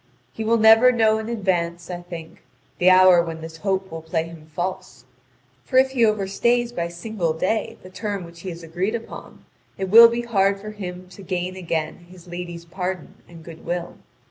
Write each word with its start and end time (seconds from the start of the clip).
He 0.33 0.43
will 0.43 0.57
never 0.57 0.91
know 0.91 1.19
in 1.19 1.29
advance, 1.29 1.91
I 1.91 2.01
think, 2.01 2.41
the 2.79 2.89
hour 2.89 3.21
when 3.23 3.41
this 3.41 3.57
hope 3.57 3.91
will 3.91 4.01
play 4.01 4.23
him 4.23 4.47
false, 4.55 5.05
for 5.63 5.77
if 5.77 5.91
he 5.91 6.03
overstays 6.03 6.71
by 6.71 6.87
single 6.87 7.33
day 7.33 7.77
the 7.83 7.89
term 7.91 8.23
which 8.23 8.39
he 8.39 8.49
has 8.49 8.63
agreed 8.63 8.95
upon, 8.95 9.45
it 9.77 9.89
will 9.91 10.07
be 10.09 10.23
hard 10.23 10.59
for 10.59 10.71
him 10.71 11.07
to 11.09 11.21
gain 11.21 11.55
again 11.55 12.07
his 12.09 12.27
lady's 12.27 12.65
pardon 12.65 13.13
and 13.29 13.43
goodwill. 13.43 13.97